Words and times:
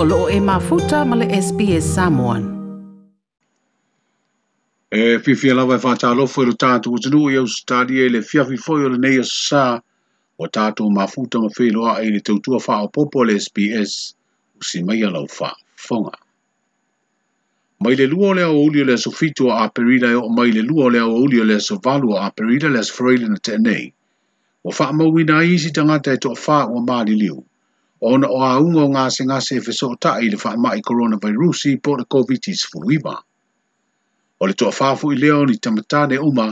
o 0.00 0.04
loo 0.04 0.28
e 0.30 0.38
mafuta 0.40 1.04
ma 1.04 1.16
le 1.20 1.26
SPS 1.42 1.84
Samoan. 1.96 2.42
E 5.00 5.16
whiwhia 5.26 5.54
lawa 5.58 5.74
e 5.78 5.82
whātālofo 5.84 6.44
i 6.46 6.46
lo 6.48 6.54
tātou 6.64 6.94
o 6.94 7.00
tunu 7.02 7.22
i 7.32 7.38
au 7.40 7.48
stadi 7.54 7.98
e 7.98 8.06
le 8.12 8.20
fiafi 8.28 8.56
foi 8.66 8.84
o 8.86 8.90
le 8.92 8.98
neia 9.04 9.24
sā 9.26 9.64
o 10.42 10.46
tātou 10.58 10.92
mafuta 10.94 11.42
ma 11.42 11.50
wheloa 11.56 11.96
e 12.04 12.12
le 12.14 12.20
tautua 12.28 12.60
wha 12.68 12.76
o 12.84 12.88
popo 12.94 13.24
le 13.26 13.34
SPS 13.46 13.96
usi 14.62 14.84
mai 14.86 15.02
alau 15.08 15.26
wha 15.40 15.50
fonga. 15.86 16.14
Mai 17.82 17.96
le 17.98 18.06
lua 18.12 18.30
le 18.38 18.46
o 18.46 18.54
ulio 18.68 18.96
so 19.06 19.10
fitu 19.10 19.50
a 19.50 19.66
perila 19.68 20.12
e 20.14 20.14
o 20.22 20.28
mai 20.28 20.52
le 20.52 20.62
lua 20.62 20.92
so 21.68 21.76
valu 21.82 22.14
a 22.14 22.30
so 22.82 22.94
freila 22.98 23.28
na 23.28 23.38
te 23.42 23.58
nei. 23.58 23.92
O 24.64 24.70
wha 24.70 24.92
mawina 24.92 25.42
i 25.42 25.58
si 25.58 25.72
tangata 25.72 26.12
e 26.14 26.18
toa 26.18 26.36
wha 26.46 26.58
o 26.70 26.78
māli 26.86 27.18
liu. 27.18 27.42
ona 28.00 28.28
o 28.30 28.38
aunga 28.46 28.84
o 28.86 28.90
ngā 28.94 29.02
se 29.14 29.24
ngā 29.26 29.38
se 29.44 29.56
fe 29.66 29.72
sota 29.76 30.12
i 30.24 30.28
le 30.30 30.36
wha 30.42 30.74
i 30.78 30.82
coronavirus 30.88 31.62
i 31.70 31.78
po 31.82 31.96
le 32.00 32.04
COVID-19 32.14 33.16
O 34.40 34.46
le 34.46 34.54
toa 34.54 34.70
whafu 34.76 35.10
i 35.12 35.16
leo 35.16 35.38
ni 35.44 35.56
tamatane 35.58 36.18
uma, 36.18 36.44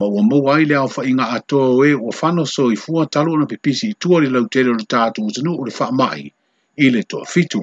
ma 0.00 0.06
ua 0.06 0.22
mou 0.30 0.50
ai 0.54 0.64
leo 0.68 0.82
wha 0.96 1.04
i 1.04 1.12
ngā 1.14 1.26
atoa 1.38 1.68
oe 1.76 1.94
o 1.94 2.12
whano 2.18 2.44
so 2.46 2.66
i 2.70 2.76
fua 2.76 3.06
talo 3.16 3.36
na 3.40 3.46
pepisi 3.46 3.88
i 3.88 3.94
tua 3.94 4.20
le 4.20 4.28
lau 4.34 4.44
tere 4.48 4.74
le 4.76 4.84
tātu 4.94 5.24
o 5.24 5.30
tanu 5.38 5.54
o 5.56 5.64
le 5.64 5.72
wha 5.78 6.10
i 6.76 6.90
le 6.90 7.02
toa 7.02 7.24
fitu. 7.24 7.62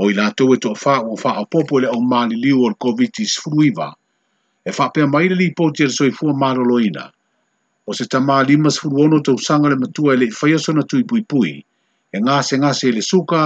O 0.00 0.08
i 0.10 0.14
lātou 0.16 0.54
e 0.54 0.58
toa 0.64 0.72
wha 0.80 0.96
o 1.12 1.16
wha 1.20 1.36
a 1.36 1.44
popo 1.44 1.78
le 1.78 1.88
au 1.92 2.00
mali 2.00 2.36
liu 2.40 2.64
o 2.64 2.68
le 2.68 2.74
COVID-19 2.74 3.92
e 4.64 4.70
wha 4.78 4.86
pia 4.94 5.06
mai 5.06 5.28
le 5.28 5.36
li 5.36 5.52
po 5.52 5.68
tere 5.72 5.90
so 5.92 6.06
i 6.06 6.10
fua 6.10 6.32
maro 6.32 6.64
loina. 6.64 7.04
O 7.84 7.92
se 7.92 8.08
tamā 8.08 8.40
limas 8.48 8.78
furuono 8.80 9.20
tau 9.20 9.36
sanga 9.36 9.68
le 9.68 9.76
matua 9.76 10.14
ele 10.16 10.24
i 10.24 10.32
whaiasona 10.32 10.88
tui 10.88 11.04
pui 11.04 11.20
pui, 11.20 11.28
pui 11.52 11.64
e 12.16 12.18
ngase 12.24 12.54
ngase 12.62 12.86
le 12.92 13.02
suka, 13.12 13.42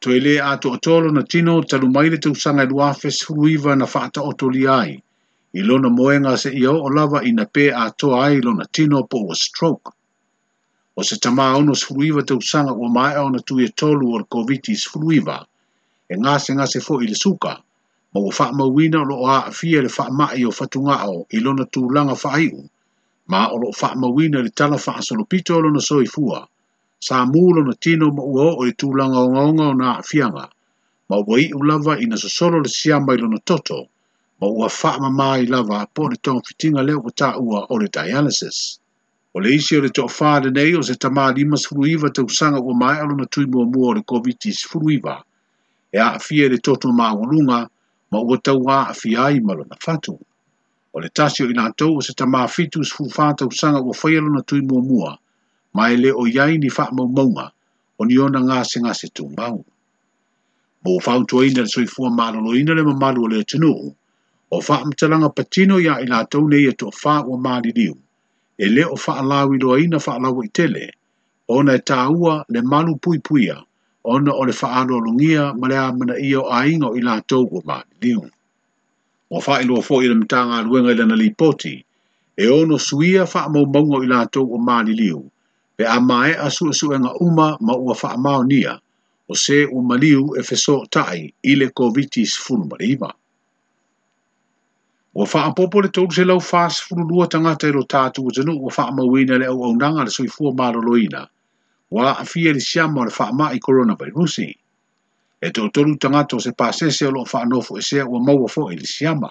to 0.00 0.08
ele 0.18 0.34
ato 0.52 0.68
otolo 0.76 1.08
na 1.14 1.22
tino 1.32 1.54
talu 1.68 1.86
te 2.22 2.28
usanga 2.34 2.62
ilu 2.66 2.76
afes 2.90 3.18
huiva 3.28 3.72
na 3.76 3.86
fata 3.94 4.20
otoli 4.30 4.62
ai. 4.80 5.02
Ilona 5.60 5.88
moenga 5.96 6.32
se 6.42 6.50
iyo 6.60 6.72
olava 6.86 7.18
ina 7.28 7.44
pe 7.54 7.72
ato 7.84 8.06
ai 8.22 8.36
ilona 8.40 8.64
tino 8.72 9.02
po 9.10 9.18
wa 9.28 9.34
stroke. 9.34 9.90
O 10.98 11.02
se 11.02 11.16
tama 11.16 11.54
ono 11.56 11.72
sfruiva 11.74 12.22
te 12.26 12.34
usanga 12.34 12.72
o 12.72 12.88
mai 12.88 13.14
ao 13.14 13.28
na 13.30 13.38
tuye 13.46 13.68
tolu 13.76 14.16
o 14.16 14.24
koviti 14.24 14.74
sfruiva. 14.76 15.38
E 16.08 16.14
ngase 16.18 16.50
ngase 16.54 16.80
fo 16.86 17.00
ili 17.04 17.14
suka. 17.14 17.52
Ma 18.12 18.18
ua 18.20 18.32
faa 18.38 18.52
mawina 18.52 19.00
lo 19.10 19.16
a 19.34 19.46
afia 19.52 19.82
le 19.82 19.88
faa 19.88 20.08
mai 20.18 20.44
o 20.48 20.50
fatunga 20.58 20.96
ao 21.06 21.26
ilona 21.36 21.64
tulanga 21.72 22.16
faa 22.22 22.38
iu. 22.46 22.60
Ma 23.30 23.40
o 23.52 23.56
lo 23.62 23.68
faa 23.80 23.94
mawina 24.02 24.38
le 24.44 24.48
tala 24.58 24.78
faa 24.86 25.00
solopito 25.06 25.54
lo 25.62 25.68
na 25.70 25.80
soifua 25.80 26.40
sa 27.06 27.18
mūlo 27.30 27.62
na 27.66 27.74
tino 27.84 28.06
ma 28.14 28.22
ua 28.30 28.46
o 28.62 28.64
i 28.68 28.72
tūlanga 28.82 29.20
o 29.26 29.28
ngonga 29.34 29.66
o 29.72 29.74
nā 29.80 29.90
fianga, 30.08 30.46
ma 31.08 31.18
ua 31.22 31.36
i 31.42 31.46
ulawa 31.58 31.94
i 32.04 32.08
na 32.10 32.16
sasoro 32.22 32.60
le 32.64 32.68
siama 32.74 33.14
i 33.14 33.20
lona 33.22 33.38
toto, 33.50 33.78
ma 34.40 34.50
ua 34.50 34.68
faa 34.78 34.98
ma 35.04 35.10
mai 35.18 35.46
lava 35.52 35.84
po 35.94 36.08
le 36.10 36.16
tonga 36.22 36.42
fitinga 36.48 36.82
leo 36.88 37.02
kata 37.06 37.30
ua 37.38 37.64
o 37.70 37.78
le 37.82 37.88
dialysis. 37.96 38.58
O 39.34 39.40
le 39.44 39.52
isi 39.58 39.76
o 39.78 39.80
le 39.84 39.90
toa 39.94 40.10
whaare 40.16 40.50
nei 40.56 40.74
o 40.74 40.82
se 40.88 40.96
tamā 41.04 41.26
lima 41.36 41.56
sifuruiva 41.62 42.10
te 42.16 42.22
usanga 42.26 42.58
ua 42.62 42.74
mai 42.82 42.96
alo 43.02 43.14
na 43.14 43.26
tui 43.30 43.44
mua 43.46 43.64
mua 43.66 43.92
o 43.92 43.96
le 43.98 44.02
COVID-19 44.02 44.52
sifuruiva, 44.62 45.14
e 45.94 45.98
a 45.98 46.18
fie 46.18 46.48
le 46.48 46.58
toto 46.58 46.90
ma 46.92 47.12
ngurunga, 47.14 47.58
ma 48.10 48.18
ua 48.18 48.36
tau 48.42 48.64
a 48.74 48.92
fia 48.94 49.30
i 49.38 49.38
malo 49.40 49.62
na 49.70 49.76
fatu. 49.78 50.18
O 50.94 50.98
le 50.98 51.08
tasio 51.14 51.46
i 51.46 51.54
nātou 51.54 51.98
o 52.00 52.02
se 52.02 52.16
tamā 52.18 52.42
fitu 52.50 52.82
sifu 52.84 53.06
fata 53.12 53.46
usanga 53.46 53.84
ua 53.86 53.94
whaialo 54.00 54.34
na 54.34 54.40
tui 54.42 54.60
mua 54.66 54.80
mua, 54.82 54.86
mua 54.90 55.18
mai 55.76 55.96
le 56.02 56.10
o 56.22 56.24
yai 56.36 56.54
ni 56.62 56.68
fa 56.76 56.84
mo 56.96 57.04
mo 57.16 57.24
ma 57.36 57.44
ona 58.00 58.38
nga 58.46 58.58
se 58.70 58.76
nga 58.82 58.92
se 59.00 59.06
tu 59.16 59.24
ma 59.36 59.46
o 59.52 59.60
mo 60.82 60.92
fa 61.04 61.12
u 61.20 61.24
toi 61.30 61.48
na 61.56 61.62
so 61.72 61.78
i 61.84 61.88
fu 61.94 62.02
ma 62.18 62.26
lo 62.44 62.50
i 62.58 62.62
le 62.76 62.82
ma 62.88 62.94
ma 63.02 63.08
lo 63.16 63.22
le 63.32 63.38
tu 63.50 63.58
o 64.56 64.56
fa 64.66 64.76
m 64.86 64.90
tala 64.98 65.16
nga 65.20 65.30
patino 65.36 65.76
ya 65.86 65.94
i 66.04 66.06
na 66.12 66.18
to 66.32 66.38
ne 66.50 66.72
to 66.80 66.86
fa 67.02 67.14
o 67.30 67.36
ma 67.44 67.54
li 67.64 67.70
diu 67.78 67.94
e 68.64 68.66
le 68.74 68.84
o 68.94 68.96
fa 69.04 69.14
la 69.30 69.38
wi 69.48 69.56
lo 69.62 69.70
i 69.82 69.84
na 69.92 69.98
fa 70.06 70.14
la 70.22 70.28
wi 70.36 70.46
tele 70.56 70.84
ona 71.56 71.72
e 71.78 71.82
ta 71.88 72.00
ua 72.20 72.34
le 72.52 72.60
malu 72.72 72.92
pui 73.02 73.18
puia 73.26 73.56
ona 74.12 74.30
o 74.40 74.42
le 74.48 74.54
fa 74.60 74.68
alo 74.80 74.96
lo 75.04 75.10
ngia 75.20 75.44
ma 75.58 75.66
le 75.70 75.76
a 75.76 75.88
i 76.16 76.30
o 76.40 76.48
ai 76.58 76.70
nga 76.80 76.88
i 76.98 77.00
la 77.06 77.14
to 77.30 77.38
o 77.44 77.58
ma 77.68 77.76
li 77.88 77.96
diu 78.02 78.22
o 79.36 79.36
fa 79.44 79.54
i 79.62 79.64
lo 79.68 79.76
fo 79.86 79.94
i 80.04 80.08
le 80.10 80.16
mtanga 80.22 80.56
luenga 80.66 80.90
i 80.94 80.98
le 80.98 81.04
na 81.10 81.16
lipoti 81.22 81.74
poti 81.76 82.44
e 82.44 82.44
ono 82.60 82.76
suia 82.86 83.22
fa 83.32 83.40
mo 83.52 83.60
mo 83.90 83.96
i 84.04 84.08
la 84.12 84.20
to 84.34 84.40
o 84.56 84.56
ma 84.66 84.76
li 84.86 84.94
liu 85.00 85.20
pe 85.78 85.86
a 85.86 86.00
mae 86.00 86.32
a 86.34 86.50
su 86.50 86.66
su 86.78 86.86
nga 86.98 87.10
uma 87.26 87.48
ma 87.66 87.74
ua 87.84 87.94
wha 88.02 88.08
amao 88.16 88.42
nia 88.50 88.74
o 89.30 89.34
se 89.44 89.56
u 89.64 89.78
maliu 89.88 90.24
e 90.38 90.42
feso 90.48 90.76
tai 90.94 91.20
i 91.42 91.52
le 91.60 91.68
kovitis 91.78 92.30
funu 92.44 92.64
marima. 92.70 93.10
Ua 95.18 95.24
wha 95.32 95.40
apopo 95.48 95.76
le 95.82 95.88
tolu 95.94 96.10
se 96.16 96.24
lau 96.26 96.40
fas 96.50 96.74
funu 96.84 97.04
lua 97.10 97.28
tangata 97.30 97.64
e 97.68 97.72
lo 97.76 97.84
tatu 97.92 98.26
o 98.26 98.30
tenu 98.36 98.52
ua 98.58 98.72
wha 98.74 98.82
amawina 98.90 99.38
le 99.38 99.46
au 99.46 99.58
au 99.66 99.72
nanga 99.80 100.02
le 100.06 100.10
soi 100.10 100.26
fua 100.34 100.50
maro 100.58 100.80
loina 100.86 101.22
wa 101.94 102.10
a 102.18 102.24
fia 102.26 102.50
le 102.52 102.60
siama 102.70 103.06
le 103.06 103.14
wha 103.18 103.46
i 103.52 103.58
korona 103.64 103.94
vai 103.94 104.10
rusi. 104.10 104.48
E 105.40 105.48
to 105.54 105.62
tolu 105.74 105.94
tangata 106.02 106.34
o 106.36 106.40
se 106.42 106.50
pasese 106.58 107.06
o 107.06 107.12
lo 107.14 107.22
wha 107.22 107.38
anofo 107.44 107.78
e 107.78 107.82
sea 107.88 108.02
ua 108.02 108.18
maua 108.18 108.48
fo 108.54 108.66
e 108.70 108.76
le 108.80 108.86
siama. 108.96 109.30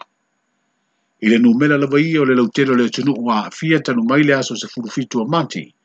I 1.22 1.28
le 1.28 1.38
numela 1.44 1.76
lawa 1.76 2.00
i 2.00 2.16
o 2.18 2.24
le 2.24 2.36
lautelo 2.40 2.72
le 2.80 2.88
tenu 2.96 3.14
ua 3.26 3.48
a 3.48 3.52
fia 3.52 3.82
tanu 3.84 4.04
maile 4.08 4.32
aso 4.40 4.56
se 4.56 4.68
furufitu 4.72 5.18
a 5.20 5.28
mati– 5.36 5.64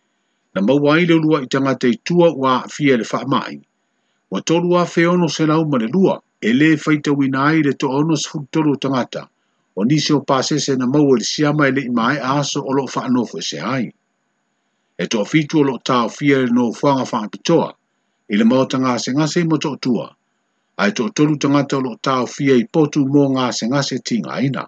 na 0.55 0.61
maua 0.69 0.95
ai 0.97 1.07
le 1.09 1.15
ulua 1.15 1.39
i 1.43 1.47
tagata 1.47 1.89
itua 1.89 2.27
ua 2.37 2.51
aafia 2.57 2.95
i 2.95 3.01
le 3.01 3.05
faamaʻi 3.13 3.55
ua 4.31 4.39
tolu 4.49 4.69
a 4.81 4.85
feono 4.95 5.27
se 5.37 5.43
lau 5.51 5.63
ma 5.71 5.77
le 5.83 5.89
lua 5.95 6.15
e 6.49 6.51
lē 6.61 6.69
faitauina 6.85 7.41
ai 7.51 7.59
le 7.67 7.73
toaona 7.81 8.15
sefulutolu 8.23 8.69
o 8.75 8.81
tagata 8.85 9.23
o 9.79 9.85
nisi 9.89 10.11
o 10.19 10.21
pasese 10.29 10.73
na 10.77 10.87
maua 10.93 11.15
e 11.17 11.17
e 11.17 11.17
e 11.17 11.17
i 11.17 11.21
le 11.21 11.27
siama 11.33 11.63
e 11.69 11.73
leʻi 11.77 11.91
ma 11.97 12.05
ae 12.13 12.19
aaso 12.33 12.59
o 12.69 12.73
loo 12.77 12.89
faanofo 12.95 13.37
e 13.41 13.43
seai 13.51 13.85
e 15.03 15.05
toʻafitu 15.13 15.55
o 15.61 15.63
loo 15.69 15.81
taofia 15.91 16.37
i 16.45 16.47
le 16.47 16.53
nofoaga 16.57 17.05
faapitoa 17.13 17.69
i 18.33 18.37
le 18.39 18.45
mao 18.51 18.65
tagasegase 18.73 19.39
i 19.45 19.49
motoʻatua 19.53 20.07
ae 20.84 20.91
toʻatolu 20.97 21.34
tagata 21.43 21.75
o 21.81 21.84
loo 21.87 21.97
taofia 22.07 22.55
i 22.57 22.65
potu 22.73 22.99
mo 23.13 23.23
gasegase 23.37 23.97
tigaina 24.07 24.63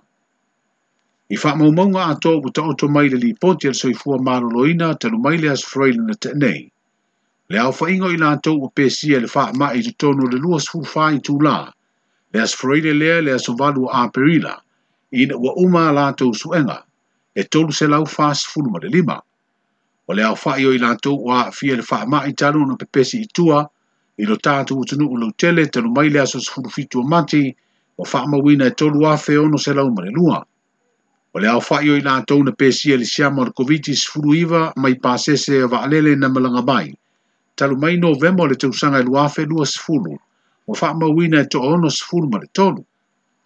I 1.32 1.36
wha 1.40 1.54
mau 1.56 1.98
a 1.98 2.14
tō 2.20 2.42
ku 2.42 2.50
tauto 2.50 2.86
mai 2.88 3.08
le 3.08 3.16
li 3.16 3.32
ponti 3.40 3.66
al 3.68 3.74
soi 3.74 3.94
fua 3.94 4.18
maro 4.20 4.48
loina 4.50 4.88
talu 5.00 5.18
mai 5.18 5.48
as 5.48 5.62
freile 5.64 6.02
na 6.08 6.14
te 6.22 6.30
nei. 6.42 6.60
Le 7.48 7.56
au 7.64 7.72
wha 7.78 7.86
ingo 7.88 8.10
i 8.12 8.18
la 8.20 8.36
tō 8.44 8.52
ku 8.60 8.68
pēsi 8.76 9.08
le 9.24 9.28
wha 9.34 9.44
ma 9.58 9.68
i 9.72 9.80
tutono 9.86 10.28
le 10.28 10.36
luas 10.44 10.68
fu 10.68 10.82
wha 10.92 11.04
i 11.16 11.20
tū 11.26 11.40
la. 11.40 11.72
Le 12.32 12.40
as 12.42 12.52
freile 12.52 12.92
lea 12.92 13.22
le 13.24 13.32
aso 13.38 13.54
valu 13.56 13.88
a 13.88 14.02
perila. 14.12 14.52
I 15.20 15.24
na 15.26 15.36
ua 15.40 15.56
uma 15.64 15.86
a 15.88 15.92
la 15.96 16.06
tō 16.12 16.28
suenga. 16.36 16.78
E 17.34 17.42
tolu 17.52 17.72
se 17.72 17.88
lau 17.88 18.04
wha 18.04 18.28
si 18.36 18.44
fulu 18.50 18.68
ma 18.76 18.84
le 18.84 18.92
lima. 18.92 19.16
O 20.06 20.12
le 20.12 20.28
au 20.28 20.36
wha 20.44 20.58
i 20.60 20.66
o 20.68 20.72
i 20.76 20.82
la 20.82 20.92
tō 21.00 21.16
ku 21.24 21.30
a 21.32 21.48
fia 21.56 21.80
le 21.80 21.84
wha 21.90 22.04
ma 22.04 22.20
i 22.28 22.36
talu 22.36 22.66
na 22.68 22.76
pe 22.76 23.00
i 23.16 23.24
tua. 23.32 23.64
I 24.20 24.28
lo 24.28 24.36
tātu 24.36 24.76
utunu 24.76 25.08
u 25.08 25.16
lau 25.16 25.32
tele 25.32 25.64
talu 25.72 25.88
mai 25.88 26.12
le 26.12 26.20
aso 26.20 26.38
si 26.40 26.50
fulu 26.52 26.68
fitu 26.68 27.00
o 27.00 27.02
mati. 27.02 27.48
O 27.96 28.04
wha 28.12 28.26
ma 28.30 28.36
wina 28.44 28.66
e 28.68 28.74
tolu 28.76 29.06
a 29.08 29.16
feono 29.16 29.56
se 29.56 29.72
lau 29.72 29.88
ma 29.88 30.02
Le 30.04 30.10
lua. 30.12 30.44
O 31.38 31.40
le 31.42 31.48
awha 31.50 31.78
i 31.82 32.00
la 32.06 32.12
tau 32.30 32.44
na 32.46 32.52
pesi 32.54 32.92
e 32.94 32.96
le 32.96 33.04
siama 33.04 33.42
o 33.42 34.28
iwa 34.34 34.72
mai 34.76 34.94
pasese 34.94 35.56
e 35.58 35.64
waalele 35.64 36.14
na 36.16 36.28
malanga 36.28 36.62
mai. 36.62 36.94
Talu 37.56 37.76
mai 37.76 37.96
novema 37.96 38.42
o 38.42 38.46
le 38.46 38.54
tausanga 38.54 39.00
e 39.00 39.02
luafe 39.02 39.42
lua 39.44 39.66
sifuru. 39.66 40.14
O 40.68 40.72
wha 40.78 40.94
mawina 40.94 41.40
e 41.40 41.46
to 41.50 41.58
ono 41.60 41.88
sifuru 41.90 42.30
ma 42.30 42.38
le 42.38 42.46
tonu. 42.54 42.84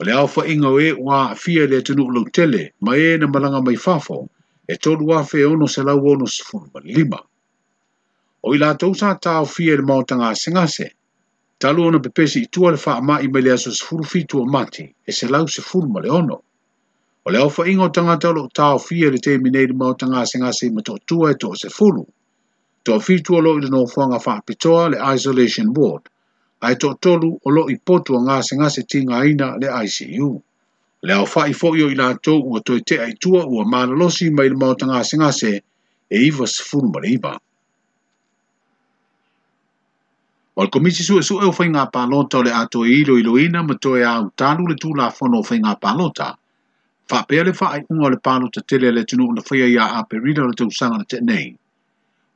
O 0.01 0.05
le 0.05 0.13
awha 0.13 0.45
inga 0.53 0.69
e 0.85 0.93
wa 1.01 1.35
fia 1.35 1.65
le 1.67 1.81
tenu 1.83 2.05
ulau 2.05 2.29
tele 2.29 2.73
ma 2.85 2.93
e 2.97 3.17
na 3.17 3.27
malanga 3.27 3.63
mai 3.65 3.77
fafo 3.77 4.29
e 4.69 4.77
tolu 4.77 5.09
afe 5.17 5.41
e 5.41 5.45
ono 5.45 5.67
se 5.67 5.81
lau 5.83 6.05
ono 6.13 6.27
sifuru 6.27 6.69
ma 6.75 6.81
lima. 6.85 7.21
O 8.45 8.53
i 8.55 8.59
la 8.59 8.75
tau 8.77 8.93
sa 8.95 9.15
tau 9.17 9.47
fia 9.47 9.77
le 9.77 9.83
maotanga 9.83 10.29
asingase. 10.29 10.93
Talu 11.59 11.81
ona 11.89 12.01
pepesi 12.05 12.45
i 12.45 12.49
tua 12.53 12.71
le 12.77 12.81
wha 12.85 13.01
mai 13.01 13.29
me 13.33 13.41
le 13.41 13.51
aso 13.57 13.73
sifuru 13.73 14.05
fitu 14.05 14.43
o 14.43 14.45
mati 14.45 14.85
e 14.85 15.11
se 15.13 15.25
lau 15.29 15.49
sifuru 15.49 15.89
ma 15.89 16.01
le 16.05 16.11
ono. 16.11 16.43
O 17.29 17.31
le 17.31 17.41
ofa 17.45 17.69
ingo 17.69 17.89
tangata 17.93 18.31
lo 18.33 18.49
tau 18.49 18.79
fia 18.81 19.11
le 19.13 19.19
te 19.21 19.37
mineiri 19.39 19.75
mao 19.77 19.93
tanga 20.01 20.25
se 20.27 20.39
ngase 20.41 20.71
ma 20.73 20.81
tō 20.81 20.95
tua 21.07 21.33
e 21.35 21.35
tō 21.37 21.49
se 21.61 21.69
fulu. 21.69 22.01
Tō 22.85 22.95
fitua 23.05 23.43
lo 23.45 23.53
i 23.59 23.61
le 23.61 23.69
nōwhanga 23.69 24.17
whaapitoa 24.17 24.87
le 24.95 24.99
Isolation 25.15 25.69
Ward. 25.77 26.09
Ai 26.65 26.79
tō 26.81 26.89
tolu 27.05 27.29
o 27.45 27.51
lo 27.51 27.69
i 27.69 27.77
a 27.77 28.19
ngase 28.27 28.57
ngase 28.57 28.83
tinga 28.89 29.27
ina 29.29 29.59
le 29.61 29.69
ICU. 29.85 30.43
Le 31.05 31.13
au 31.15 31.27
fai 31.27 31.53
fo 31.53 31.75
i 31.77 31.95
la 31.95 32.09
tō 32.17 32.41
ua 32.49 32.61
tō 32.65 32.79
i 32.79 32.81
te 32.89 32.97
ai 32.97 33.13
tua 33.21 33.45
ua 33.45 33.65
mana 33.67 33.93
losi 33.93 34.31
mai 34.31 34.49
le 34.49 34.57
mao 34.57 34.75
tanga 34.75 35.05
se 35.05 35.17
ngase 35.21 35.53
e 36.09 36.17
iwa 36.29 36.47
se 36.47 36.65
fulu 36.65 36.89
mariba. 36.95 37.37
O 40.57 40.63
le 40.65 40.71
komisi 40.71 41.03
su 41.05 41.19
e 41.19 41.23
su 41.23 41.37
e 41.43 41.45
o 41.45 41.53
fai 41.53 41.69
ngā 41.69 41.85
pālota 41.93 42.41
o 42.41 42.43
le 42.43 42.53
ato 42.57 42.87
e 42.87 42.89
ilo 43.03 43.19
ilo 43.21 43.37
ina 43.39 43.61
ma 43.69 43.77
tō 43.77 43.99
e 44.01 44.05
au 44.17 44.31
talu 44.33 44.67
le 44.67 44.81
tū 44.81 44.97
la 44.97 45.11
fono 45.11 45.45
o 45.45 45.45
fai 45.45 45.61
ngā 45.61 45.77
pālota 45.77 46.33
fa 47.09 47.23
pe 47.29 47.41
le 47.45 47.53
fa 47.55 47.67
ai 47.75 47.85
un 47.93 48.01
ole 48.05 48.19
pano 48.27 48.51
te 48.55 48.61
tele 48.69 48.91
le 48.93 49.03
tunu 49.09 49.27
na 49.33 49.41
fia 49.49 49.67
ya 49.69 49.85
a 49.99 50.03
perida 50.09 50.43
le 50.47 50.53
tu 50.61 50.69
sanga 50.79 51.03
te 51.11 51.17
nei 51.29 51.47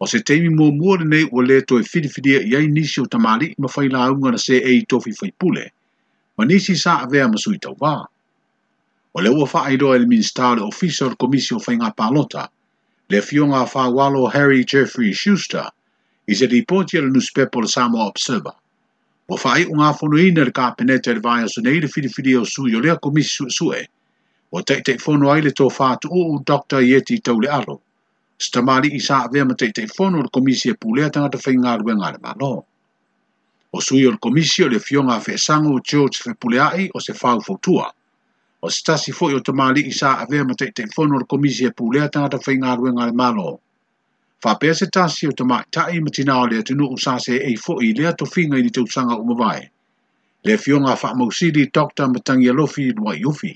o 0.02 0.06
se 0.12 0.18
teimi 0.28 0.48
mo 0.48 0.66
mo 0.78 0.96
le 1.00 1.04
nei 1.14 1.26
o 1.30 1.40
le 1.48 1.58
to 1.68 1.76
e 1.82 1.84
fidi 1.90 2.08
fidi 2.14 2.32
ya 2.52 2.58
inisi 2.68 3.02
o 3.02 3.06
tamali 3.06 3.52
ma 3.60 3.68
fai 3.74 3.88
la 3.92 4.08
unga 4.12 4.30
na 4.32 4.40
se 4.46 4.56
e 4.72 4.80
to 4.88 4.96
fi 5.04 5.12
fai 5.20 5.30
pule 5.40 5.64
ma 6.36 6.44
nisi 6.48 6.74
sa 6.84 6.96
ave 7.04 7.20
a 7.22 7.28
masui 7.28 7.60
tau 7.60 7.76
va 7.84 7.94
o 9.14 9.20
le 9.20 9.28
ua 9.36 9.44
fa 9.52 9.68
ai 9.68 9.76
do 9.76 9.92
el 9.92 10.08
minstar 10.08 10.56
le 10.56 10.64
ofisio 10.70 11.12
le 11.12 11.16
komisio 11.20 11.60
fai 11.60 11.76
nga 11.76 11.92
palota 11.98 12.48
le 13.12 13.20
fionga 13.28 13.66
fa 13.68 13.88
walo 13.96 14.24
Harry 14.32 14.64
Jeffrey 14.64 15.12
Schuster 15.12 15.68
i 16.28 16.34
se 16.34 16.46
ripoti 16.48 16.96
al 16.96 17.10
newspaper 17.12 17.60
le 17.60 17.68
Samoa 17.68 18.08
Observer. 18.08 18.54
Wa 19.28 19.36
fai 19.36 19.64
unga 19.68 19.92
fono 19.92 20.16
ina 20.16 20.44
le 20.48 20.52
ka 20.54 20.72
penete 20.72 21.12
le 21.12 21.20
vaya 21.20 21.44
su 21.48 21.60
nei 21.60 21.76
le 21.80 21.88
fidi 21.92 22.32
o 22.36 22.44
su 22.46 22.64
yo 22.66 22.80
le 22.80 22.88
a 22.90 22.96
komisio 22.96 23.50
su 23.52 23.68
o 24.58 24.60
te 24.68 24.74
te 24.86 24.94
fono 25.02 25.30
ai 25.32 25.42
le 25.46 25.50
tō 25.58 25.66
o 26.08 26.22
o 26.22 26.24
Dr. 26.50 26.80
Yeti 26.86 27.18
tau 27.28 27.40
le 27.40 27.48
alo. 27.58 27.76
Stamali 28.38 28.88
i 28.98 29.00
sā 29.04 29.20
avea 29.28 29.44
ma 29.48 29.54
te 29.54 29.68
te 29.72 29.86
fono 29.86 30.20
le 30.24 30.28
komisi 30.34 30.68
e 30.68 30.74
pūlea 30.82 31.08
tanga 31.14 31.28
te 31.34 31.38
whai 31.44 31.56
ngāru 31.62 31.90
e 31.90 31.94
ngāre 32.00 32.18
malo. 32.26 32.52
O 33.72 33.80
sui 33.80 34.04
o 34.06 34.10
le 34.10 34.18
komisi 34.18 34.64
o 34.64 34.68
le 34.68 34.78
fionga 34.88 35.16
fe 35.24 35.36
sango 35.44 35.76
o 35.76 35.80
George 35.80 36.20
fe 36.24 36.34
pūlea 36.40 36.66
ai 36.78 36.88
o 36.94 37.00
se 37.00 37.14
whau 37.22 37.40
fautua. 37.46 37.86
O 38.62 38.68
stasi 38.68 39.12
fo 39.16 39.30
i 39.32 39.38
o 39.38 39.40
Stamali 39.40 39.86
i 39.88 39.94
sā 40.00 40.12
avea 40.26 40.44
ma 40.44 40.54
te 40.58 40.68
te 40.72 40.86
fono 40.94 41.22
le 41.22 41.30
komisi 41.32 41.64
e 41.64 41.72
pūlea 41.80 42.10
tanga 42.12 42.28
te 42.36 42.42
whai 42.44 42.58
ngāru 42.66 42.90
e 42.90 42.94
ngāre 43.00 43.16
malo. 43.22 43.54
Whapea 44.44 44.74
se 44.74 44.86
tasi 44.92 45.26
o 45.26 45.32
tamai 45.38 45.64
tae 45.70 46.00
ma 46.02 46.10
tina 46.12 46.40
o 46.42 46.46
lea 46.50 46.60
tunu 46.62 46.90
usase 46.92 47.38
e 47.40 47.54
i 47.54 47.56
fo 47.56 47.80
i 47.80 47.94
lea 47.96 48.12
to 48.12 48.28
whinga 48.36 48.58
i 48.60 48.66
ni 48.68 48.70
te 48.70 48.84
usanga 48.84 49.16
umawai. 49.22 49.64
Le 50.44 50.58
fionga 50.58 50.98
wha 51.02 51.14
mausiri 51.14 51.70
Dr. 51.72 52.08
Matangia 52.12 52.52
Lofi 52.52 52.92
Nwai 52.92 53.20
Yofi. 53.20 53.24
Yofi 53.24 53.54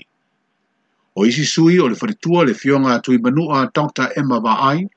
o 1.17 1.25
isi 1.25 1.43
sui 1.45 1.79
o 1.79 1.87
le 1.89 1.97
whanitua 1.99 2.43
le 2.45 2.53
fionga 2.53 3.01
tui 3.01 3.17
manua 3.17 3.71
Dr. 3.73 4.13
Emma 4.15 4.37
Vaai, 4.39 4.87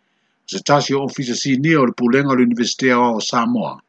se 0.47 0.61
tasi 0.61 0.93
ofisa 0.95 1.35
sini 1.35 1.73
o 1.75 1.87
le 1.89 1.93
pulenga 1.97 2.37
le 2.37 2.43
universitea 2.45 2.99
o 3.01 3.21
Samoa. 3.21 3.81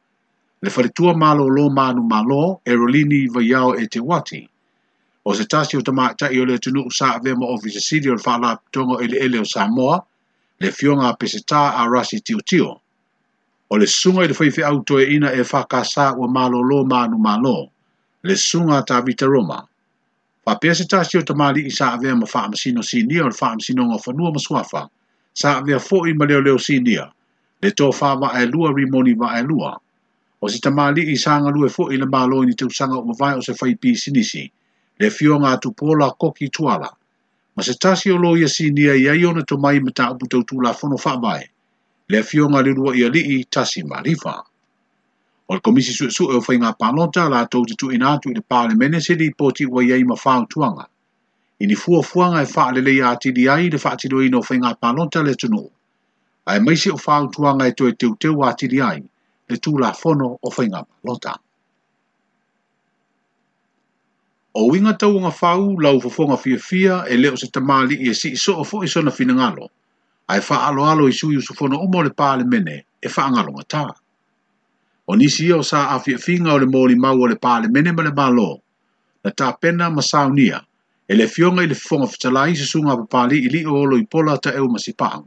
Le 0.63 0.69
whanitua 0.71 1.11
malo 1.13 1.47
lo 1.49 1.69
manu 1.69 2.01
malo, 2.07 2.61
Erolini 2.65 3.27
Vaiao 3.27 3.75
e 3.75 3.87
Te 3.87 3.99
Wati. 3.99 4.47
O 5.25 5.33
se 5.35 5.43
tasi 5.43 5.75
o 5.75 5.81
tamata 5.81 6.31
i 6.31 6.39
o 6.39 6.45
le 6.45 6.57
tunu 6.57 6.85
usa 6.87 7.15
avema 7.19 7.51
ofisa 7.51 7.79
sini 7.83 8.07
o 8.07 8.15
le 8.15 8.23
whala 8.25 8.57
tongo 8.71 9.01
ele 9.03 9.17
ele 9.19 9.37
o 9.39 9.43
Samoa, 9.43 9.99
le 10.61 10.71
fionga 10.71 11.11
pesetā 11.19 11.75
a 11.83 11.85
rasi 11.91 12.21
tio 12.23 12.39
tio. 12.47 12.79
O 13.69 13.75
le 13.75 13.87
sunga 13.87 14.23
i 14.23 14.31
le 14.31 14.37
whaife 14.39 14.63
auto 14.63 14.99
e 15.03 15.03
ina 15.17 15.31
e 15.35 15.43
whakasa 15.43 16.15
o 16.15 16.27
malo 16.31 16.61
lo 16.63 16.85
manu 16.87 17.17
malo, 17.19 17.67
le 18.23 18.35
sunga 18.39 18.79
ta 18.87 19.01
vita 19.01 19.25
roma. 19.27 19.67
Wa 20.45 20.55
pia 20.55 20.75
se 20.75 20.85
tasi 20.85 21.17
o 21.17 21.21
tamali 21.21 21.61
i 21.69 21.71
saa 21.71 21.97
vea 22.01 22.15
ma 22.15 22.25
faa 22.25 22.47
masino 22.49 22.81
sinia 22.83 23.23
o 23.25 23.29
le 23.29 23.35
faa 23.39 23.53
masino 23.55 23.83
ngā 23.85 23.97
whanua 24.05 24.31
ma 24.33 24.41
suafa. 24.47 24.81
Saa 25.41 25.61
vea 25.65 25.77
fo 25.79 25.97
i 26.11 26.13
maleo 26.17 26.41
leo 26.45 26.57
sinia. 26.67 27.05
Le 27.61 27.69
tō 27.77 27.91
faa 27.99 28.15
wa 28.21 28.33
e 28.41 28.45
lua 28.53 28.73
rimoni 28.77 29.13
wa 29.21 29.29
e 29.39 29.43
lua. 29.49 29.71
O 30.41 30.49
si 30.49 30.57
tamali 30.61 31.05
i 31.13 31.17
saa 31.25 31.37
ngalue 31.41 31.69
fo 31.69 31.91
i 31.93 31.97
le 32.01 32.07
malo 32.13 32.41
ni 32.45 32.57
te 32.57 32.65
usanga 32.65 32.97
o 32.97 33.05
mawai 33.05 33.35
o 33.37 33.41
se 33.47 33.53
fai 33.59 33.75
pi 33.81 33.93
sinisi. 33.95 34.43
Le 34.99 35.09
fio 35.09 35.37
ngā 35.37 35.53
tu 35.61 35.71
pola 35.77 36.09
koki 36.21 36.49
tuala. 36.49 36.89
Ma 37.55 37.61
se 37.63 37.73
tasi 37.77 38.09
o 38.11 38.17
loia 38.17 38.49
sinia 38.49 38.97
i 38.97 39.05
aiona 39.13 39.45
tō 39.45 39.59
mai 39.61 39.77
ma 39.79 39.91
ta 39.93 40.09
upu 40.09 40.25
tau 40.25 40.41
tūla 40.41 40.73
whanua 40.73 40.97
faa 41.05 41.19
mai. 41.21 41.43
Le 42.09 42.23
fio 42.23 42.49
ngā 42.49 42.65
lirua 42.65 42.97
i 42.97 43.05
a 43.05 43.13
li 43.13 43.21
i 43.37 43.43
tasi 43.45 43.83
marifaa. 43.93 44.41
Or 45.47 45.59
komisi 45.61 45.91
su 45.93 46.09
su 46.11 46.29
e 46.29 46.33
eh, 46.33 46.37
o 46.37 46.41
whainga 46.45 46.73
panota 46.77 47.27
la 47.29 47.45
tau 47.45 47.63
te 47.65 47.73
tu 47.75 47.91
ina 47.91 48.17
tu 48.21 48.29
i 48.29 48.33
le 48.35 48.41
pāle 48.51 48.75
mene 48.77 49.01
se 49.01 49.15
li 49.15 49.31
poti 49.33 49.65
ua 49.65 49.83
iei 49.83 50.03
ma 50.03 50.15
whāu 50.15 50.45
tuanga. 50.49 50.85
I 51.61 51.65
ni 51.67 51.75
fua 51.75 52.01
fuanga 52.03 52.41
e 52.41 52.47
wha 52.55 52.71
le 52.71 52.81
leia 52.81 53.09
ati 53.09 53.31
di 53.31 53.47
ai 53.47 53.69
le 53.69 53.77
wha 53.77 53.91
ati 53.91 54.07
ino 54.07 54.19
no 54.29 54.39
whainga 54.39 54.75
panota 54.75 55.23
le 55.23 55.35
tuno. 55.35 55.69
A 56.45 56.55
e 56.55 56.59
meise 56.59 56.91
o 56.91 56.97
whāu 56.97 57.29
tuanga 57.31 57.67
e 57.67 57.73
toe 57.73 57.93
teu 57.95 58.15
teu 58.17 58.43
ati 58.43 58.67
di 58.67 58.79
ai 58.81 59.01
le 59.49 59.57
tū 59.57 59.77
la 59.79 59.91
fono 59.93 60.37
o 60.41 60.49
whainga 60.55 60.85
panota. 60.87 61.33
O 64.53 64.67
winga 64.71 64.93
tau 64.99 65.19
ngā 65.19 65.31
whāu 65.39 65.75
lau 65.83 65.99
fufonga 66.01 66.37
fia 66.37 66.59
fia 66.59 67.03
e 67.09 67.17
leo 67.17 67.35
se 67.35 67.47
tamali 67.49 67.97
i 68.07 68.11
e 68.11 68.13
si 68.13 68.31
iso 68.31 68.53
o 68.55 68.83
iso 68.83 69.01
na 69.01 69.11
whina 69.17 69.33
ngalo. 69.33 69.67
A 70.31 70.37
e 70.37 70.41
wha 70.47 70.65
alo 70.67 70.85
alo 70.85 71.07
i 71.07 71.11
sui 71.11 71.35
usufono 71.35 71.79
umo 71.81 72.01
le 72.03 72.09
pāle 72.11 72.47
mene 72.47 72.85
e 73.01 73.07
wha 73.09 73.23
angalo 73.27 73.51
ngā 73.51 73.91
o 75.07 75.15
nisi 75.15 75.51
o 75.53 75.61
sa 75.63 75.89
afia 75.97 76.17
finga 76.17 76.53
o 76.53 76.57
le 76.59 76.65
mōli 76.65 76.95
mau 76.97 77.17
o 77.17 77.25
le 77.27 77.35
pāle 77.35 77.69
mene 77.71 77.91
ma 77.93 78.03
le 78.03 78.13
mālo, 78.13 78.61
na 79.23 79.31
tā 79.31 79.51
pena 79.59 79.89
ma 79.89 80.01
saunia, 80.01 80.61
e 81.09 81.15
le 81.17 81.27
fionga 81.27 81.63
i 81.65 81.69
le 81.69 81.75
fonga 81.75 82.07
fitalai 82.07 82.55
se 82.55 82.65
sunga 82.69 82.97
pa 83.01 83.05
pāle 83.17 83.37
i 83.37 83.49
li 83.49 83.65
o 83.65 83.75
olo 83.83 83.97
i 83.97 84.05
pola 84.05 84.37
ta 84.39 84.53
eu 84.55 84.69
masipahu. 84.71 85.25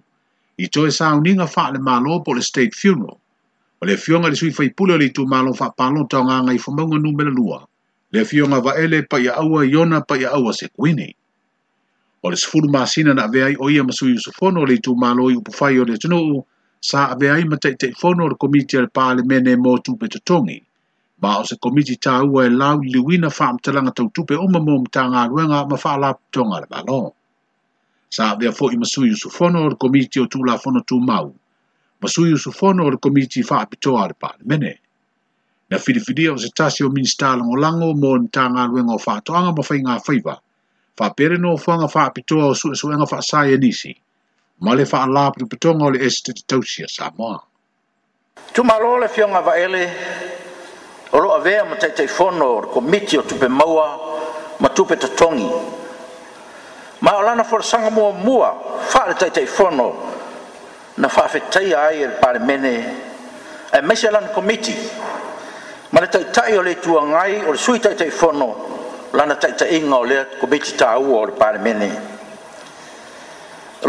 I 0.58 0.68
toi 0.70 0.90
sauninga 0.90 1.44
wha 1.50 1.64
le 1.74 1.78
mālo 1.82 2.20
po 2.24 2.32
le 2.32 2.40
state 2.42 2.72
funeral, 2.74 3.18
o 3.82 3.86
le 3.86 3.96
fionga 3.98 4.28
le 4.30 4.34
sui 4.38 4.50
fai 4.54 4.70
pule 4.70 4.94
o 4.94 5.00
le 5.00 5.10
tu 5.10 5.26
mālo 5.26 5.52
wha 5.58 5.68
pālo 5.76 6.06
tau 6.08 6.22
nganga 6.24 6.54
i 6.54 6.58
fumaunga 6.62 6.98
numele 7.02 7.30
lua, 7.34 7.64
le 8.12 8.24
fionga 8.24 8.60
va 8.62 8.74
ele 8.80 9.02
pa 9.02 9.18
ia 9.18 9.34
aua 9.42 9.66
i 9.66 9.74
ona 9.76 10.00
pa 10.00 10.16
ia 10.18 10.30
aua 10.30 10.52
se 10.54 10.68
kuini. 10.70 11.10
O 12.22 12.30
le 12.30 12.36
sifuru 12.40 12.70
maasina 12.72 13.12
na 13.14 13.26
vea 13.28 13.50
i 13.52 13.56
oia 13.60 13.82
masui 13.84 14.14
usufono 14.16 14.60
o 14.62 14.66
le 14.66 14.78
tu 14.80 14.94
mālo 14.96 15.30
i 15.30 15.36
upufai 15.36 15.78
o 15.80 15.84
le 15.84 15.98
tunuu, 15.98 16.44
sa 16.84 17.08
ave 17.16 17.26
ai 17.32 17.44
ma 17.48 17.56
tei 17.56 17.74
tei 17.80 17.92
fono 18.02 18.22
o 18.28 18.36
komiti 18.42 18.76
al 18.76 18.90
pale 18.96 19.20
mene 19.30 19.52
mō 19.64 19.72
tupe 19.86 20.06
tatongi. 20.12 20.58
Ma 21.22 21.30
o 21.40 21.44
se 21.48 21.56
komiti 21.64 21.94
tā 22.06 22.18
ua 22.28 22.44
e 22.44 22.50
lau 22.52 22.82
liwina 22.84 23.30
whaam 23.32 23.56
talanga 23.64 23.92
tau 23.96 24.08
tupe 24.12 24.36
o 24.36 24.44
ma 24.52 24.60
mta 24.60 25.02
ngā 25.12 25.22
ruenga 25.32 25.60
ma 25.70 25.76
wha 25.82 25.92
la 26.02 26.10
tonga 26.34 26.58
le 26.60 26.68
balo. 26.72 27.00
Sa 28.14 28.28
ave 28.34 28.52
a 28.52 28.52
fo 28.52 28.68
i 28.68 28.76
masui 28.76 29.14
usu 29.16 29.30
fono 29.32 29.64
o 29.64 29.72
komiti 29.80 30.20
o 30.20 30.28
tūla 30.28 30.58
fono 30.60 30.84
tū 30.84 31.00
mau. 31.00 31.32
Masui 32.02 32.36
usu 32.36 32.52
fono 32.52 32.84
o 32.84 32.98
komiti 33.00 33.40
wha 33.40 33.64
apitoa 33.64 34.06
le 34.12 34.16
pale 34.20 34.42
mene. 34.44 34.74
Na 35.70 35.78
filifidia 35.78 36.36
o 36.36 36.36
se 36.36 36.52
tasi 36.52 36.84
o 36.84 36.92
minista 36.92 37.32
lango 37.32 37.56
lango 37.56 37.90
mō 37.96 38.10
mta 38.28 38.44
ngā 38.52 38.68
ruenga 38.68 38.92
o 38.92 39.00
wha 39.00 39.14
toanga 39.24 39.56
ma 39.56 39.62
whai 39.70 39.80
ngā 39.80 39.96
whaiva. 40.04 40.36
Wha 41.00 41.08
pere 41.16 41.40
no 41.40 41.56
o 41.56 41.60
whanga 41.64 41.88
wha 41.88 42.02
apitoa 42.10 42.52
o 42.52 42.54
su 42.54 42.68
e 42.76 42.76
suenga 42.76 43.08
wha 43.08 43.22
sae 43.24 43.56
nisi 43.56 43.96
ma 44.60 44.74
le 44.74 44.84
fa 44.86 45.02
ala 45.02 45.30
pu 45.30 45.46
petongo 45.46 45.90
le 45.90 45.98
este 46.06 46.30
tosia 46.46 46.86
samoa 46.88 47.42
tu 48.54 48.62
malo 48.62 48.98
le 48.98 49.08
fionga 49.08 49.40
va 49.40 49.56
ele 49.58 49.88
o 51.12 51.18
lo 51.18 51.34
ave 51.34 51.62
ma 51.64 51.76
te 51.76 51.90
telefono 51.92 52.44
o 52.44 52.60
komitio 52.72 53.22
tu 53.22 53.34
pe 53.36 53.48
maua 53.48 53.86
ma 54.60 54.68
tu 54.68 54.84
pe 54.86 54.96
tatongi 54.96 55.48
ma 57.00 57.16
ola 57.18 57.34
na 57.34 57.42
for 57.42 57.62
sanga 57.64 57.90
mo 57.90 58.12
mua 58.12 58.56
fa 58.88 59.06
le 59.08 59.14
te 59.14 59.30
telefono 59.30 59.92
na 60.98 61.08
fa 61.08 61.26
fe 61.28 61.42
tai 61.48 61.72
ai 61.72 62.02
e 62.04 62.08
pare 62.22 62.38
mene 62.38 62.94
e 63.72 63.80
mesela 63.82 64.20
lan 64.20 64.30
komiti 64.32 64.74
ma 65.90 66.00
le 66.00 66.08
tai 66.08 66.30
tai 66.30 66.54
o 66.56 66.62
le 66.62 66.78
tua 66.78 67.02
ngai 67.04 67.42
o 67.44 67.50
le 67.50 67.58
sui 67.58 67.80
te 67.80 67.94
telefono 67.94 69.10
lana 69.10 69.34
tai 69.34 69.54
tai 69.56 69.74
inga 69.78 69.96
o 69.96 70.04
le 70.04 70.28
komiti 70.38 70.76
tau 70.76 71.10
o 71.16 71.24
le 71.26 71.32
pare 71.32 71.58
mene 71.58 71.86
mene 71.88 72.12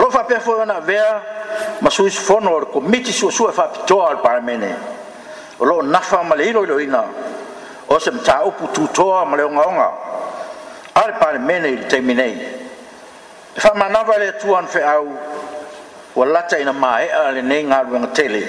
lo 0.06 0.12
fa 0.12 0.24
pe 0.24 0.40
fo 0.40 0.64
na 0.66 0.80
vea 0.80 1.22
ma 1.82 1.90
su 1.90 2.06
is 2.08 2.18
fo 2.28 2.40
no 2.40 2.60
le 2.60 2.66
komiti 2.74 3.12
su 3.12 3.30
su 3.32 3.50
fa 3.52 3.68
pito 3.74 4.06
al 4.06 4.20
parmene 4.26 4.72
o 5.60 5.66
lo 5.66 5.82
na 5.82 6.00
fa 6.00 6.22
male 6.24 6.52
lo 6.52 6.62
lo 6.66 6.80
ina 6.80 7.02
o 7.88 8.00
sem 8.00 8.18
ta 8.26 8.44
o 8.46 8.52
putu 8.52 8.86
to 8.94 9.06
a 9.18 9.26
male 9.26 9.44
nga 9.50 9.66
nga 9.76 9.88
al 11.02 11.12
parmene 11.20 11.68
il 11.78 11.86
termine 11.88 12.24
e 13.56 13.60
fa 13.64 13.74
ma 13.76 13.88
na 13.88 14.04
vale 14.04 14.36
tu 14.40 14.54
an 14.54 14.68
fe 14.68 14.82
au 14.84 15.08
o 16.14 16.24
la 16.26 16.42
ta 16.44 16.58
ina 16.60 16.72
ma 16.72 17.00
e 17.06 17.10
al 17.10 17.38
ne 17.44 17.58
nga 17.64 17.82
lo 17.82 17.98
nga 18.02 18.08
tele 18.18 18.44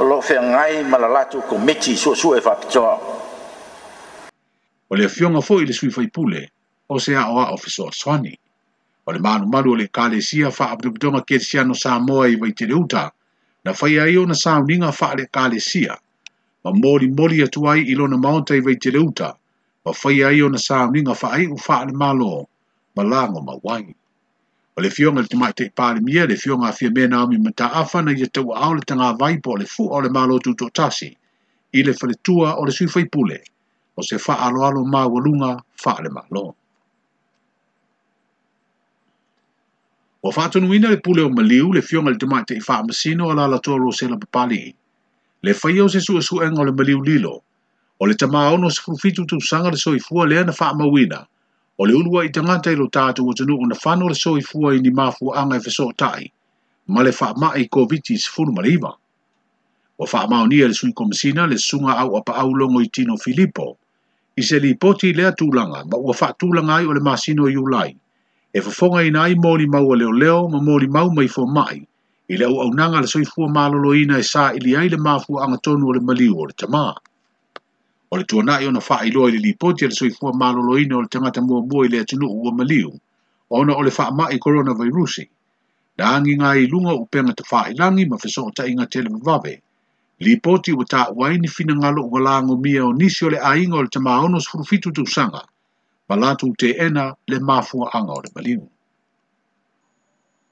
o 0.00 0.02
lo 0.02 0.20
fe 0.20 0.34
ngai 0.40 0.82
mala 0.90 1.06
la 1.08 1.22
tu 1.24 1.38
komiti 1.48 1.94
su 2.02 2.14
su 2.14 2.28
fa 2.46 2.54
pito 2.60 2.82
o 4.90 4.92
le 4.96 5.08
fiona 5.08 5.40
fo 5.40 5.54
il 5.60 5.72
sui 5.72 5.90
fai 5.90 6.08
pule 6.10 6.40
o 6.86 6.98
sea 6.98 7.30
o 7.32 7.38
a 7.42 7.44
ofiso 7.56 7.90
swani 8.00 8.32
o 9.08 9.12
le 9.12 9.18
manu 9.24 9.46
malu 9.52 9.72
o 9.74 9.76
le 9.80 9.86
kalesia 9.96 10.50
fa 10.56 10.64
apitopitonga 10.72 11.20
kersia 11.28 11.62
no 11.64 11.74
Samoa 11.82 12.28
i 12.32 12.36
vaitere 12.40 12.72
uta, 12.72 13.10
na 13.64 13.72
fai 13.72 13.98
ai 14.00 14.14
na 14.28 14.34
sauninga 14.34 14.92
fa 14.92 15.14
le 15.18 15.26
kalesia, 15.26 15.96
ma 16.64 16.70
mori 16.72 17.08
mori 17.08 17.42
atu 17.44 17.66
ai 17.68 17.80
ilo 17.84 18.06
na 18.08 18.16
maonta 18.16 18.54
i 18.56 18.60
vaitere 18.64 18.96
uta, 18.98 19.28
ma 19.84 19.92
fai 19.92 20.22
ai 20.24 20.40
na 20.48 20.58
sauninga 20.58 21.14
fa 21.14 21.28
ai 21.36 21.46
u 21.46 21.56
fa 21.58 21.84
le 21.84 21.92
malo, 21.92 22.48
ma 22.96 23.02
lango 23.02 23.40
ma 23.42 23.58
wangi. 23.62 23.94
O 24.78 24.82
le 24.82 24.88
fionga 24.90 25.20
le 25.20 25.28
tumai 25.28 25.52
te 25.52 25.68
pāle 25.68 26.00
mia, 26.00 26.24
le 26.24 26.36
fionga 26.40 26.68
a 26.72 26.72
fia 26.72 26.90
mena 26.90 27.22
omi 27.22 27.36
mata 27.38 27.70
afa 27.76 28.00
na 28.02 28.10
ia 28.10 28.26
tau 28.26 28.56
au 28.56 28.72
le 28.74 28.80
tanga 28.88 29.12
vaipo 29.20 29.52
o 29.52 29.56
le 29.60 29.66
fu 29.68 29.84
ole 29.92 30.08
malo 30.08 30.38
tuto 30.38 30.70
tasi, 30.70 31.12
Ile 31.76 31.90
le 31.92 31.92
faletua 31.92 32.56
o 32.56 32.64
le 32.64 32.72
sui 32.72 32.88
faipule, 32.88 33.38
o 33.98 34.02
se 34.02 34.16
fa 34.16 34.38
alo 34.48 34.64
alo 34.64 34.84
maa 34.84 35.06
walunga 35.06 35.60
fa 35.76 36.00
le 36.02 36.08
maloa. 36.08 36.54
Wa 40.24 40.32
fatu 40.32 40.60
nuina 40.60 40.88
le 40.90 40.96
pule 40.96 41.20
o 41.20 41.28
maliu 41.28 41.72
le 41.74 41.82
fionga 41.82 42.10
le 42.10 42.16
tumai 42.16 42.44
te 42.48 42.56
ifa 42.56 42.82
masino 42.82 43.30
ala 43.30 43.46
la 43.46 43.58
toro 43.58 43.90
se 43.92 44.08
la 44.08 44.16
papali. 44.16 44.74
Le 45.42 45.52
fai 45.52 45.76
se 45.88 46.00
su 46.00 46.18
su 46.22 46.36
enga 46.40 46.64
le 46.64 46.72
maliu 46.72 47.04
lilo. 47.04 47.42
O 48.00 48.06
le 48.06 48.14
tama 48.14 48.48
ono 48.54 48.70
se 48.70 48.80
kufitu 48.80 49.26
tu 49.26 49.36
sanga 49.40 49.68
le 49.70 49.76
soifua 49.76 50.24
le 50.26 50.38
ana 50.38 50.52
faa 50.52 50.72
mawina. 50.72 51.26
O 51.78 51.84
le 51.84 51.92
unua 51.92 52.24
i 52.24 52.30
tangata 52.30 52.72
ilo 52.72 52.88
tatu 52.88 53.28
o 53.28 53.34
tenu 53.34 53.52
o 53.60 53.66
na 53.68 53.74
fano 53.76 54.08
le 54.08 54.14
soifua 54.14 54.72
i 54.74 54.80
ni 54.80 54.88
mafu 54.90 55.28
anga 55.36 55.56
i 55.56 55.60
feso 55.60 55.92
tai. 55.92 56.32
Ma 56.88 57.02
le 57.02 57.12
faa 57.12 57.34
maa 57.36 57.52
i 57.60 57.68
koviti 57.68 58.16
se 58.16 58.30
funu 58.32 58.48
marima. 58.52 58.96
Wa 60.00 60.06
faa 60.08 60.24
maonia 60.26 60.68
le 60.68 60.72
sui 60.74 60.92
komisina 60.96 61.44
le 61.46 61.58
sunga 61.60 61.98
au 62.00 62.16
apa 62.16 62.32
au 62.32 62.48
longo 62.56 62.80
i 62.80 62.88
tino 62.88 63.18
Filippo. 63.20 63.76
I 64.36 64.42
se 64.42 64.56
li 64.58 64.72
poti 64.74 65.12
lea 65.12 65.32
tulanga 65.36 65.84
ma 65.84 65.98
ua 66.00 66.14
faa 66.16 66.32
tulanga 66.32 66.80
i 66.80 66.86
o 66.86 66.96
le 66.96 67.00
masino 67.04 67.44
i 67.44 67.56
ulai 67.60 67.92
e 68.56 68.60
fofonga 68.62 69.02
ina 69.02 69.22
ai 69.22 69.34
mōri 69.34 69.66
mau 69.66 69.92
a 69.92 69.96
leo 69.96 70.12
leo 70.12 70.48
ma 70.48 70.58
mōri 70.62 70.86
mau 70.88 71.10
mai 71.10 71.26
fō 71.26 71.42
mai. 71.54 71.76
I 72.30 72.36
leo 72.36 72.60
au 72.62 72.70
nanga 72.70 73.00
le 73.02 73.06
soifua 73.06 73.48
mālolo 73.50 73.94
ina 74.02 74.18
e 74.18 74.22
sā 74.22 74.52
ili 74.56 74.76
ai 74.76 74.88
le 74.88 74.96
māfu 74.96 75.40
anga 75.42 75.58
tonu 75.58 75.88
o 75.88 75.92
le 75.92 75.98
maliu 76.00 76.36
o 76.38 76.44
le 76.46 76.54
tamā. 76.62 76.84
O 78.12 78.16
le 78.16 78.24
tuana 78.24 78.60
i 78.62 78.68
ona 78.70 78.78
wha 78.80 78.98
iloa 79.10 79.30
i 79.30 79.34
le 79.34 79.40
lipoti 79.48 79.84
a 79.84 79.88
le 79.90 79.94
soifua 79.98 80.30
mālolo 80.38 80.78
ina 80.78 80.96
o 80.98 81.02
le 81.02 81.10
tangata 81.10 81.42
mua 81.42 81.64
mua 81.66 81.86
i 81.86 81.90
le 81.94 81.98
atinu 82.06 82.30
o 82.30 82.52
maliu. 82.54 82.92
O 83.50 83.58
ona 83.60 83.74
o 83.74 83.82
le 83.82 83.90
wha 83.90 84.06
mai 84.22 84.38
koronavirusi. 84.38 85.26
Na 85.98 86.12
angi 86.14 86.36
ngā 86.38 86.52
i 86.62 86.70
lunga 86.70 86.94
upenga 86.94 87.34
te 87.34 87.42
wha 87.50 87.64
ilangi 87.74 88.06
ma 88.06 88.20
fiso 88.22 88.44
o 88.46 88.52
ta 88.54 88.68
inga 88.70 88.86
tele 88.86 89.10
mwave. 89.10 89.58
Lipoti 90.20 90.72
ua 90.72 90.86
ta 90.88 91.10
uaini 91.10 91.48
fina 91.48 91.74
ngalo 91.74 92.06
ua 92.06 92.20
lango 92.20 92.56
mia 92.56 92.86
o 92.86 92.92
nisi 92.92 93.26
o 93.26 93.34
le 93.34 93.42
ainga 93.42 93.76
o 93.76 93.82
le 93.82 93.90
tamā 93.90 94.22
ono 94.24 94.40
sfrufitu 94.40 94.92
tu 94.92 95.02
palatu 96.08 96.52
te 96.58 96.70
ena 96.86 97.14
le 97.28 97.38
mafua 97.38 97.90
anga 97.94 98.12
o 98.12 98.20
le 98.24 98.30
malimu. 98.36 98.68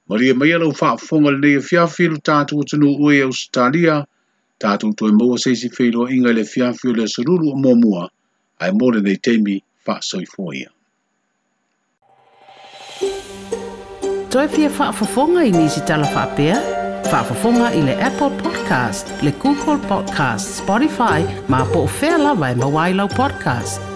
Maria 0.09 0.33
mai 0.35 0.51
alau 0.55 0.73
faa 0.75 0.97
fonga 0.97 1.31
le 1.33 1.39
nei 1.45 1.61
fiafilu 1.69 2.17
tātu 2.27 2.59
o 2.59 2.63
tunu 2.63 2.89
ue 2.99 3.13
e 3.19 3.23
Australia, 3.29 3.99
tātu 4.59 4.91
tue 4.97 5.11
maua 5.19 5.37
seisi 5.45 5.69
feilo 5.77 6.07
inga 6.09 6.33
le 6.33 6.43
fiafilu 6.45 6.93
le 6.99 7.07
sururu 7.07 7.53
o 7.53 7.59
mōmua, 7.63 8.07
ai 8.59 8.71
mōre 8.71 9.01
nei 9.05 9.15
teimi 9.17 9.59
faa 9.85 9.99
soifoia. 10.09 10.69
Toi 14.33 14.47
pia 14.49 14.69
faa 14.73 14.91
fonga 15.15 15.45
i 15.45 15.51
nisi 15.53 15.83
tala 15.87 16.09
faa 16.09 16.27
pia, 16.35 16.57
faa 17.07 17.23
fonga 17.45 17.69
i 17.77 17.83
le 17.85 17.95
Apple 18.09 18.33
Podcast, 18.41 19.13
le 19.21 19.31
Google 19.45 19.79
Podcast, 19.87 20.57
Spotify, 20.59 21.21
ma 21.47 21.63
po 21.71 21.85
fela 22.01 22.35
vai 22.35 22.53
mawailau 22.59 23.07
podcast. 23.15 23.92